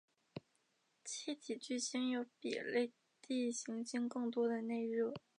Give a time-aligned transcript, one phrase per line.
[1.05, 5.13] 气体巨星有比类地行星更多的内热。